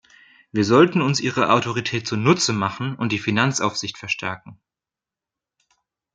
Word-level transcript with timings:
Wir 0.51 0.65
sollten 0.65 0.99
uns 0.99 1.19
ihre 1.19 1.51
Autorität 1.53 2.07
zunutze 2.07 2.53
machen 2.53 2.95
und 2.95 3.11
die 3.11 3.19
Finanzaufsicht 3.19 3.99
verstärken. 3.99 4.59